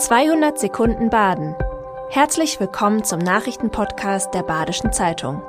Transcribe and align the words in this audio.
200 0.00 0.58
Sekunden 0.58 1.10
Baden. 1.10 1.54
Herzlich 2.08 2.58
willkommen 2.58 3.04
zum 3.04 3.18
Nachrichtenpodcast 3.18 4.32
der 4.32 4.42
Badischen 4.42 4.94
Zeitung. 4.94 5.42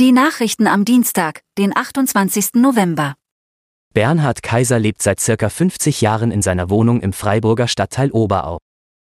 Die 0.00 0.10
Nachrichten 0.10 0.66
am 0.66 0.84
Dienstag, 0.84 1.42
den 1.56 1.76
28. 1.76 2.54
November. 2.54 3.14
Bernhard 3.94 4.42
Kaiser 4.42 4.80
lebt 4.80 5.00
seit 5.00 5.20
circa 5.20 5.48
50 5.48 6.00
Jahren 6.00 6.32
in 6.32 6.42
seiner 6.42 6.70
Wohnung 6.70 7.00
im 7.02 7.12
Freiburger 7.12 7.68
Stadtteil 7.68 8.10
Oberau. 8.10 8.58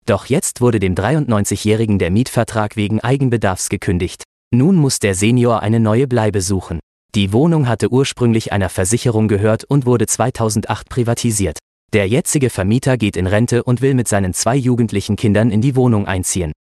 Doch 0.07 0.27
jetzt 0.27 0.61
wurde 0.61 0.79
dem 0.79 0.95
93-Jährigen 0.95 1.99
der 1.99 2.13
Mietvertrag 2.13 2.77
wegen 2.77 3.01
Eigenbedarfs 3.01 3.69
gekündigt. 3.69 4.23
Nun 4.55 4.77
muss 4.77 5.01
der 5.01 5.17
Senior 5.17 5.61
eine 5.61 5.81
neue 5.81 6.07
Bleibe 6.07 6.41
suchen. 6.41 6.79
Die 7.17 7.33
Wohnung 7.33 7.67
hatte 7.67 7.91
ursprünglich 7.91 8.53
einer 8.53 8.69
Versicherung 8.69 9.27
gehört 9.27 9.65
und 9.65 9.87
wurde 9.87 10.07
2008 10.07 10.89
privatisiert. 10.89 11.59
Der 11.93 12.09
jetzige 12.09 12.49
Vermieter 12.49 12.97
geht 12.97 13.19
in 13.19 13.27
Rente 13.27 13.65
und 13.65 13.83
will 13.83 13.93
mit 13.93 14.09
seinen 14.09 14.33
zwei 14.33 14.57
jugendlichen 14.57 15.17
Kindern 15.17 15.51
in 15.51 15.61
die 15.61 15.77
Wohnung 15.77 16.07
einziehen. 16.07 16.53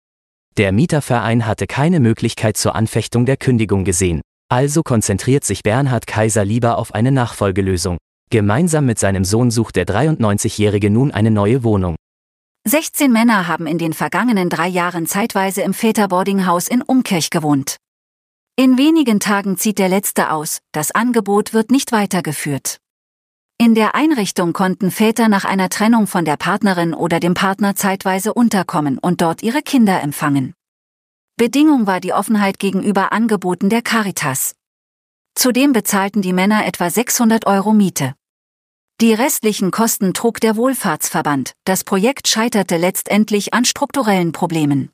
Der 0.57 0.73
Mieterverein 0.73 1.45
hatte 1.45 1.67
keine 1.67 2.01
Möglichkeit 2.01 2.57
zur 2.57 2.75
Anfechtung 2.75 3.25
der 3.25 3.37
Kündigung 3.37 3.85
gesehen. 3.85 4.19
Also 4.49 4.83
konzentriert 4.83 5.45
sich 5.45 5.63
Bernhard 5.63 6.05
Kaiser 6.05 6.43
lieber 6.43 6.77
auf 6.77 6.93
eine 6.93 7.13
Nachfolgelösung. 7.13 7.97
Gemeinsam 8.29 8.85
mit 8.85 8.99
seinem 8.99 9.23
Sohn 9.23 9.51
sucht 9.51 9.77
der 9.77 9.85
93-Jährige 9.85 10.89
nun 10.89 11.11
eine 11.11 11.31
neue 11.31 11.63
Wohnung. 11.63 11.95
16 12.67 13.09
Männer 13.09 13.47
haben 13.47 13.67
in 13.67 13.77
den 13.77 13.93
vergangenen 13.93 14.49
drei 14.49 14.67
Jahren 14.67 15.07
zeitweise 15.07 15.61
im 15.61 15.73
Väterboardinghaus 15.73 16.67
in 16.67 16.81
Umkirch 16.81 17.29
gewohnt. 17.29 17.77
In 18.57 18.77
wenigen 18.77 19.21
Tagen 19.21 19.57
zieht 19.57 19.79
der 19.79 19.87
letzte 19.87 20.31
aus, 20.31 20.59
das 20.73 20.91
Angebot 20.91 21.53
wird 21.53 21.71
nicht 21.71 21.93
weitergeführt. 21.93 22.81
In 23.61 23.75
der 23.75 23.93
Einrichtung 23.93 24.53
konnten 24.53 24.89
Väter 24.89 25.29
nach 25.29 25.45
einer 25.45 25.69
Trennung 25.69 26.07
von 26.07 26.25
der 26.25 26.35
Partnerin 26.35 26.95
oder 26.95 27.19
dem 27.19 27.35
Partner 27.35 27.75
zeitweise 27.75 28.33
unterkommen 28.33 28.97
und 28.97 29.21
dort 29.21 29.43
ihre 29.43 29.61
Kinder 29.61 30.01
empfangen. 30.01 30.55
Bedingung 31.37 31.85
war 31.85 31.99
die 31.99 32.11
Offenheit 32.11 32.57
gegenüber 32.57 33.11
Angeboten 33.11 33.69
der 33.69 33.83
Caritas. 33.83 34.55
Zudem 35.35 35.73
bezahlten 35.73 36.23
die 36.23 36.33
Männer 36.33 36.65
etwa 36.65 36.89
600 36.89 37.45
Euro 37.45 37.71
Miete. 37.71 38.15
Die 38.99 39.13
restlichen 39.13 39.69
Kosten 39.69 40.15
trug 40.15 40.39
der 40.39 40.55
Wohlfahrtsverband. 40.55 41.53
Das 41.63 41.83
Projekt 41.83 42.27
scheiterte 42.27 42.77
letztendlich 42.77 43.53
an 43.53 43.65
strukturellen 43.65 44.31
Problemen. 44.31 44.89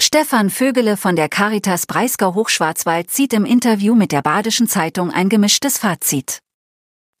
Stefan 0.00 0.50
Vögele 0.50 0.96
von 0.96 1.16
der 1.16 1.28
Caritas 1.28 1.86
Breisgau 1.86 2.36
Hochschwarzwald 2.36 3.10
zieht 3.10 3.32
im 3.32 3.44
Interview 3.44 3.96
mit 3.96 4.12
der 4.12 4.22
Badischen 4.22 4.68
Zeitung 4.68 5.10
ein 5.10 5.28
gemischtes 5.28 5.78
Fazit. 5.78 6.38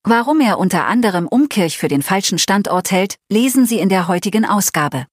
Warum 0.04 0.40
er 0.40 0.58
unter 0.58 0.86
anderem 0.86 1.28
Umkirch 1.28 1.78
für 1.78 1.86
den 1.86 2.02
falschen 2.02 2.38
Standort 2.38 2.90
hält, 2.90 3.14
lesen 3.30 3.66
Sie 3.66 3.78
in 3.78 3.88
der 3.88 4.08
heutigen 4.08 4.44
Ausgabe. 4.44 5.06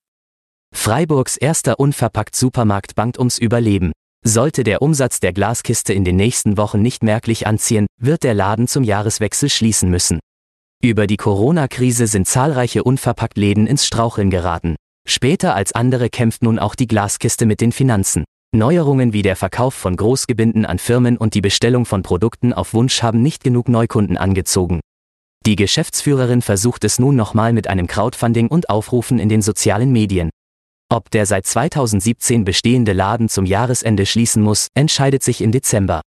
Freiburgs 0.75 1.37
erster 1.37 1.79
unverpackt 1.79 2.35
Supermarkt 2.35 2.95
bangt 2.95 3.19
ums 3.19 3.37
Überleben. 3.37 3.91
Sollte 4.25 4.63
der 4.63 4.81
Umsatz 4.81 5.19
der 5.19 5.31
Glaskiste 5.31 5.93
in 5.93 6.05
den 6.05 6.15
nächsten 6.15 6.57
Wochen 6.57 6.81
nicht 6.81 7.03
merklich 7.03 7.45
anziehen, 7.45 7.85
wird 8.01 8.23
der 8.23 8.33
Laden 8.33 8.67
zum 8.67 8.83
Jahreswechsel 8.83 9.49
schließen 9.49 9.91
müssen. 9.91 10.19
Über 10.81 11.05
die 11.05 11.17
Corona-Krise 11.17 12.07
sind 12.07 12.27
zahlreiche 12.27 12.83
Unverpackt-Läden 12.83 13.67
ins 13.67 13.85
Straucheln 13.85 14.31
geraten. 14.31 14.75
Später 15.07 15.53
als 15.53 15.71
andere 15.71 16.09
kämpft 16.09 16.41
nun 16.41 16.57
auch 16.57 16.73
die 16.73 16.87
Glaskiste 16.87 17.45
mit 17.45 17.61
den 17.61 17.71
Finanzen. 17.71 18.25
Neuerungen 18.51 19.13
wie 19.13 19.21
der 19.21 19.35
Verkauf 19.35 19.75
von 19.75 19.95
Großgebinden 19.95 20.65
an 20.65 20.79
Firmen 20.79 21.17
und 21.17 21.35
die 21.35 21.41
Bestellung 21.41 21.85
von 21.85 22.01
Produkten 22.01 22.51
auf 22.51 22.73
Wunsch 22.73 23.03
haben 23.03 23.21
nicht 23.21 23.43
genug 23.43 23.69
Neukunden 23.69 24.17
angezogen. 24.17 24.79
Die 25.45 25.55
Geschäftsführerin 25.55 26.41
versucht 26.41 26.83
es 26.83 26.97
nun 26.97 27.15
nochmal 27.15 27.53
mit 27.53 27.67
einem 27.67 27.85
Crowdfunding 27.85 28.47
und 28.47 28.69
Aufrufen 28.69 29.19
in 29.19 29.29
den 29.29 29.43
sozialen 29.43 29.91
Medien. 29.91 30.31
Ob 30.91 31.11
der 31.11 31.27
seit 31.27 31.45
2017 31.45 32.43
bestehende 32.43 32.93
Laden 32.93 33.29
zum 33.29 33.45
Jahresende 33.45 34.07
schließen 34.07 34.41
muss, 34.41 34.69
entscheidet 34.73 35.21
sich 35.21 35.41
im 35.41 35.51
Dezember. 35.51 36.01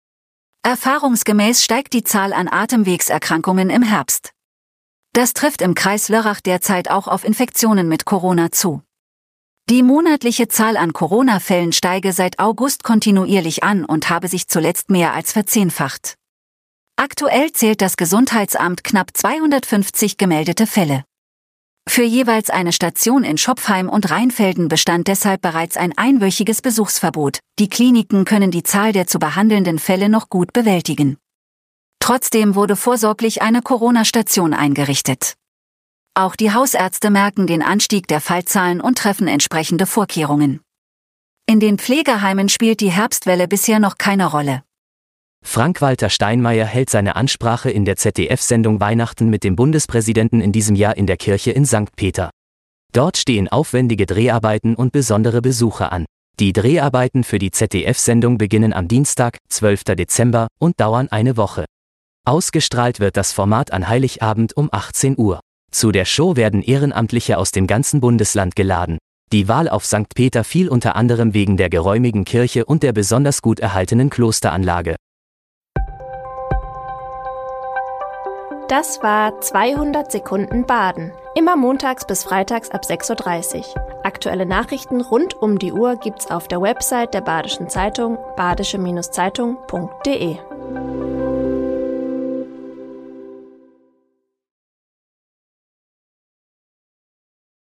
Erfahrungsgemäß 0.64 1.62
steigt 1.62 1.94
die 1.94 2.04
Zahl 2.04 2.32
an 2.32 2.48
Atemwegserkrankungen 2.48 3.70
im 3.70 3.84
Herbst. 3.84 4.32
Das 5.12 5.34
trifft 5.34 5.62
im 5.62 5.76
Kreis 5.76 6.08
Lörrach 6.08 6.40
derzeit 6.40 6.90
auch 6.90 7.10
auf 7.10 7.26
Infektionen 7.26 7.90
mit 7.90 8.06
Corona 8.06 8.52
zu. 8.52 8.82
Die 9.70 9.84
monatliche 9.84 10.48
Zahl 10.48 10.78
an 10.78 10.94
Corona-Fällen 10.94 11.74
steige 11.74 12.12
seit 12.12 12.40
August 12.40 12.84
kontinuierlich 12.84 13.64
an 13.64 13.86
und 13.86 14.10
habe 14.10 14.28
sich 14.28 14.48
zuletzt 14.48 14.90
mehr 14.90 15.14
als 15.14 15.32
verzehnfacht. 15.32 16.16
Aktuell 16.96 17.52
zählt 17.52 17.80
das 17.80 17.96
Gesundheitsamt 17.96 18.84
knapp 18.84 19.16
250 19.16 20.18
gemeldete 20.18 20.66
Fälle. 20.66 21.04
Für 21.88 22.02
jeweils 22.02 22.50
eine 22.50 22.74
Station 22.74 23.24
in 23.24 23.38
Schopfheim 23.38 23.90
und 23.90 24.10
Rheinfelden 24.10 24.70
bestand 24.70 25.08
deshalb 25.08 25.44
bereits 25.44 25.78
ein 25.78 25.96
einwöchiges 25.96 26.64
Besuchsverbot. 26.64 27.38
Die 27.60 27.70
Kliniken 27.70 28.26
können 28.26 28.50
die 28.50 28.64
Zahl 28.64 28.92
der 28.92 29.06
zu 29.06 29.20
behandelnden 29.20 29.78
Fälle 29.78 30.10
noch 30.10 30.30
gut 30.30 30.52
bewältigen. 30.52 31.18
Trotzdem 32.00 32.56
wurde 32.56 32.76
vorsorglich 32.76 33.44
eine 33.44 33.62
Corona-Station 33.62 34.56
eingerichtet. 34.56 35.36
Auch 36.20 36.36
die 36.36 36.52
Hausärzte 36.54 37.12
merken 37.12 37.48
den 37.48 37.62
Anstieg 37.62 38.06
der 38.10 38.20
Fallzahlen 38.20 38.82
und 38.82 38.98
treffen 38.98 39.30
entsprechende 39.30 39.86
Vorkehrungen. 39.86 40.60
In 41.46 41.62
den 41.62 41.78
Pflegeheimen 41.78 42.50
spielt 42.50 42.82
die 42.82 42.92
Herbstwelle 42.92 43.48
bisher 43.48 43.80
noch 43.80 43.98
keine 43.98 44.30
Rolle. 44.30 44.64
Frank-Walter 45.46 46.10
Steinmeier 46.10 46.66
hält 46.66 46.90
seine 46.90 47.16
Ansprache 47.16 47.72
in 47.72 47.86
der 47.86 47.96
ZDF-Sendung 47.96 48.82
Weihnachten 48.82 49.30
mit 49.30 49.46
dem 49.46 49.56
Bundespräsidenten 49.56 50.42
in 50.42 50.52
diesem 50.52 50.76
Jahr 50.76 50.98
in 50.98 51.08
der 51.08 51.16
Kirche 51.16 51.52
in 51.52 51.66
St. 51.66 51.96
Peter. 51.96 52.32
Dort 52.92 53.16
stehen 53.16 53.48
aufwendige 53.48 54.06
Dreharbeiten 54.06 54.76
und 54.76 54.92
besondere 54.92 55.42
Besuche 55.42 55.90
an. 55.94 56.04
Die 56.38 56.52
Dreharbeiten 56.52 57.24
für 57.24 57.40
die 57.40 57.52
ZDF-Sendung 57.52 58.38
beginnen 58.38 58.74
am 58.74 58.90
Dienstag, 58.90 59.38
12. 59.48 59.86
Dezember, 59.96 60.50
und 60.60 60.82
dauern 60.82 61.08
eine 61.08 61.38
Woche. 61.38 61.64
Ausgestrahlt 62.26 63.00
wird 63.00 63.16
das 63.16 63.32
Format 63.32 63.72
an 63.72 63.88
Heiligabend 63.88 64.58
um 64.58 64.68
18 64.70 65.18
Uhr. 65.18 65.40
Zu 65.72 65.92
der 65.92 66.06
Show 66.06 66.36
werden 66.36 66.62
Ehrenamtliche 66.62 67.38
aus 67.38 67.52
dem 67.52 67.68
ganzen 67.68 68.02
Bundesland 68.02 68.56
geladen. 68.56 68.98
Die 69.32 69.48
Wahl 69.48 69.70
auf 69.70 69.86
St. 69.86 70.16
Peter 70.16 70.44
fiel 70.44 70.70
unter 70.70 70.96
anderem 70.96 71.36
wegen 71.36 71.58
der 71.58 71.70
geräumigen 71.70 72.26
Kirche 72.26 72.66
und 72.66 72.82
der 72.82 72.94
besonders 72.94 73.44
gut 73.44 73.60
erhaltenen 73.60 74.10
Klosteranlage. 74.10 74.96
Das 78.68 79.02
war 79.02 79.40
200 79.42 80.12
Sekunden 80.12 80.66
Baden. 80.66 81.12
Immer 81.36 81.56
montags 81.56 82.06
bis 82.06 82.24
freitags 82.24 82.72
ab 82.72 82.82
6.30 82.84 83.58
Uhr. 83.58 83.66
Aktuelle 84.04 84.46
Nachrichten 84.46 85.02
rund 85.02 85.36
um 85.36 85.60
die 85.60 85.72
Uhr 85.72 85.96
gibt's 85.96 86.30
auf 86.30 86.48
der 86.48 86.62
Website 86.62 87.14
der 87.14 87.22
Badischen 87.22 87.70
Zeitung 87.70 88.18
badische-zeitung.de. 88.36 90.38